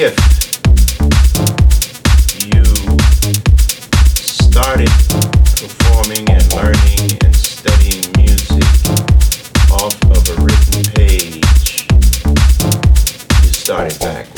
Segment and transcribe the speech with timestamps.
[0.00, 0.14] if
[2.46, 2.62] you
[4.22, 4.88] started
[5.58, 8.62] performing and learning and studying music
[9.72, 11.88] off of a written page,
[13.42, 14.37] you started back.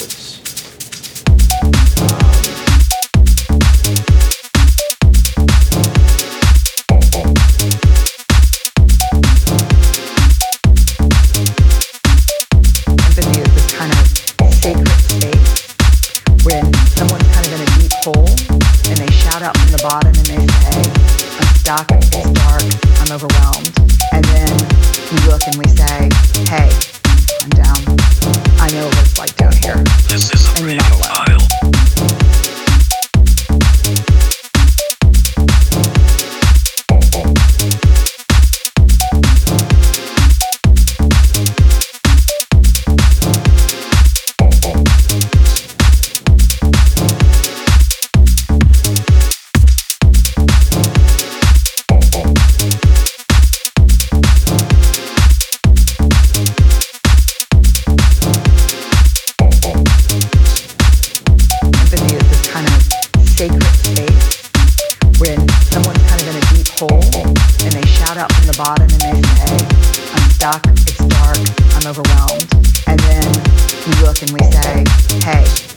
[21.70, 22.62] I'm it's dark,
[22.98, 23.70] I'm overwhelmed.
[24.10, 24.50] And then
[25.12, 26.29] we look and we say,
[65.20, 67.28] when someone's kind of in a deep hole
[67.60, 69.52] and they shout out from the bottom and they say,
[70.16, 71.36] I'm stuck, it's dark,
[71.76, 72.48] I'm overwhelmed.
[72.88, 73.28] And then
[73.84, 74.84] we look and we say,
[75.20, 75.69] hey,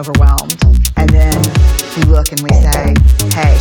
[0.00, 0.56] overwhelmed.
[0.96, 1.36] And then
[1.96, 2.96] we look and we say,
[3.36, 3.52] hey,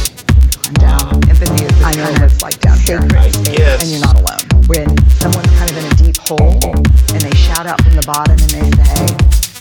[0.64, 1.20] I'm down.
[1.28, 3.84] Empathy is this I know what it's like down sacred I space guess.
[3.84, 4.64] and you're not alone.
[4.72, 4.88] When
[5.20, 6.64] someone's kind of in a deep hole
[7.12, 9.04] and they shout out from the bottom and they say,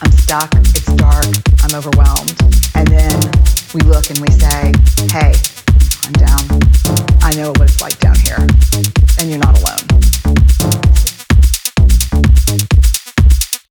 [0.02, 1.26] I'm stuck, it's dark,
[1.66, 2.38] I'm overwhelmed.
[2.78, 3.16] And then
[3.74, 4.70] we look and we say,
[5.10, 5.34] hey,